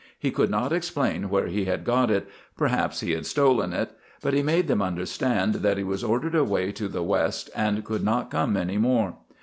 [0.17, 3.91] He could not explain where he had got it; perhaps he had stolen it.
[4.23, 8.03] But he made them understand that he was ordered away to the west and could
[8.03, 9.13] not come any more.